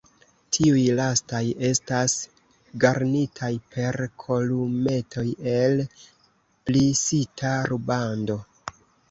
Tiuj 0.55 0.83
lastaj 0.99 1.41
estas 1.67 2.15
garnitaj 2.83 3.51
per 3.75 3.99
kolumetoj 4.25 5.27
el 5.53 5.79
plisita 6.71 7.55
rubando. 7.71 8.41